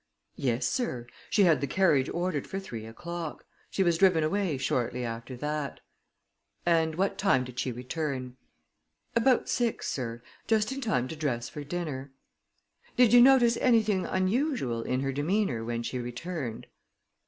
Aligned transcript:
"Yes, 0.37 0.65
sir; 0.65 1.05
she 1.29 1.43
had 1.43 1.61
the 1.61 1.67
carriage 1.67 2.09
ordered 2.09 2.47
for 2.47 2.59
three 2.59 2.87
o'clock. 2.87 3.45
She 3.69 3.83
was 3.83 3.99
driven 3.99 4.23
away 4.23 4.57
shortly 4.57 5.05
after 5.05 5.37
that." 5.37 5.79
"And 6.65 6.95
what 6.95 7.19
time 7.19 7.43
did 7.43 7.59
she 7.59 7.71
return?" 7.71 8.35
"About 9.15 9.47
six, 9.47 9.87
sir; 9.87 10.23
just 10.47 10.71
in 10.71 10.81
time 10.81 11.07
to 11.09 11.15
dress 11.15 11.49
for 11.49 11.63
dinner." 11.63 12.11
"Did 12.97 13.13
you 13.13 13.21
notice 13.21 13.57
anything 13.57 14.07
unusual 14.07 14.81
in 14.81 15.01
her 15.01 15.11
demeanor 15.11 15.63
when 15.63 15.83
she 15.83 15.99
returned?" 15.99 16.65